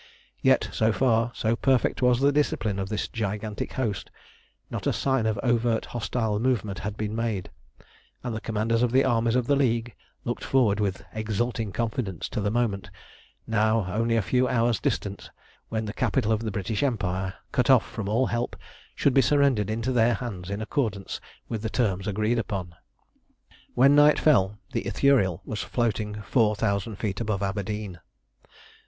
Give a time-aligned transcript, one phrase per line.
[0.41, 4.09] Yet so far, so perfect was the discipline of this gigantic host,
[4.71, 7.51] not a sign of overt hostile movement had been made,
[8.23, 9.93] and the commanders of the armies of the League
[10.23, 12.89] looked forward with exulting confidence to the moment,
[13.45, 15.29] now only a few hours distant,
[15.69, 18.55] when the capital of the British Empire, cut off from all help,
[18.95, 22.73] should be surrendered into their hands in accordance with the terms agreed upon.
[23.75, 27.99] When night fell the Ithuriel was floating four thousand feet above Aberdeen.